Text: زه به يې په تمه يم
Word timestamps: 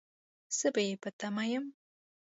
زه 0.57 0.67
به 0.73 0.81
يې 0.87 0.95
په 1.03 1.09
تمه 1.19 1.43
يم 1.51 1.65